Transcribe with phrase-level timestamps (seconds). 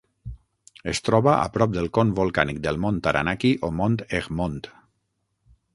[0.93, 4.59] Es troba a prop del con volcànic del Mont Taranaki o Mont Egmont.